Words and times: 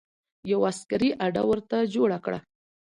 یوه 0.51 0.65
عسکري 0.71 1.09
اډه 1.25 1.43
ورته 1.49 1.77
جوړه 1.93 2.17
کړه. 2.25 2.39